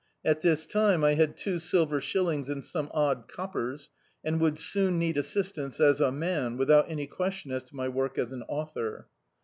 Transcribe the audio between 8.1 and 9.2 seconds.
as an author.